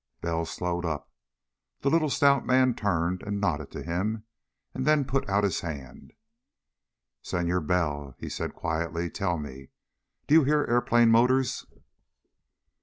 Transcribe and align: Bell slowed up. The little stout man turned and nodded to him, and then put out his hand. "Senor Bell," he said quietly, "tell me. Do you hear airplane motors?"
Bell 0.19 0.45
slowed 0.47 0.83
up. 0.83 1.11
The 1.81 1.91
little 1.91 2.09
stout 2.09 2.43
man 2.43 2.73
turned 2.73 3.21
and 3.21 3.39
nodded 3.39 3.69
to 3.73 3.83
him, 3.83 4.23
and 4.73 4.83
then 4.83 5.05
put 5.05 5.29
out 5.29 5.43
his 5.43 5.59
hand. 5.61 6.13
"Senor 7.21 7.61
Bell," 7.61 8.15
he 8.17 8.27
said 8.27 8.55
quietly, 8.55 9.11
"tell 9.11 9.37
me. 9.37 9.69
Do 10.25 10.33
you 10.33 10.43
hear 10.43 10.65
airplane 10.67 11.11
motors?" 11.11 11.67